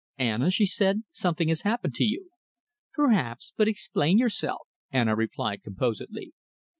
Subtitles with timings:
[0.17, 2.31] "Anna," she said, "something has happened to you."
[2.95, 6.33] "Perhaps, but explain yourself," Anna replied composedly.